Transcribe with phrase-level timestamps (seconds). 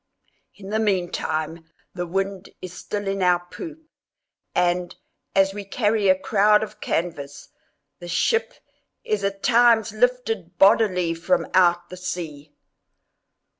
[0.55, 3.83] In the meantime the wind is still in our poop,
[4.55, 4.95] and,
[5.35, 7.49] as we carry a crowd of canvas,
[7.99, 8.55] the ship
[9.03, 12.51] is at times lifted bodily from out the sea!